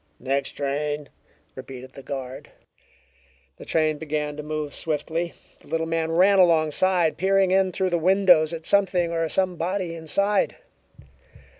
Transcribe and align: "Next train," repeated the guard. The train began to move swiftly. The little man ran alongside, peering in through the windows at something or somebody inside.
"Next 0.19 0.53
train," 0.53 1.09
repeated 1.53 1.91
the 1.91 2.01
guard. 2.01 2.49
The 3.57 3.65
train 3.65 3.99
began 3.99 4.35
to 4.35 4.41
move 4.41 4.73
swiftly. 4.73 5.35
The 5.59 5.67
little 5.67 5.85
man 5.85 6.09
ran 6.13 6.39
alongside, 6.39 7.17
peering 7.17 7.51
in 7.51 7.71
through 7.71 7.91
the 7.91 7.99
windows 7.99 8.51
at 8.51 8.65
something 8.65 9.11
or 9.11 9.29
somebody 9.29 9.93
inside. 9.93 10.55